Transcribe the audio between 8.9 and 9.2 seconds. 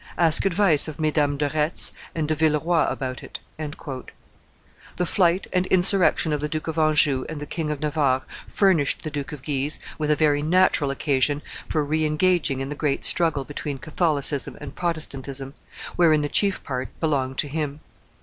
the